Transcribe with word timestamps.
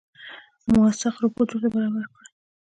موثق 0.71 1.15
رپوټ 1.23 1.49
ورته 1.51 1.67
برابر 1.73 2.05
کړي. 2.13 2.29